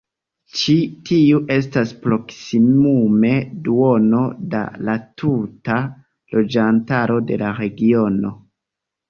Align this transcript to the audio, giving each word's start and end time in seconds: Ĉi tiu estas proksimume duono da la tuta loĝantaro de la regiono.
Ĉi 0.59 0.75
tiu 1.09 1.41
estas 1.55 1.91
proksimume 2.05 3.31
duono 3.67 4.23
da 4.55 4.63
la 4.89 4.97
tuta 5.23 5.77
loĝantaro 6.39 7.21
de 7.31 7.41
la 7.45 7.55
regiono. 7.61 8.35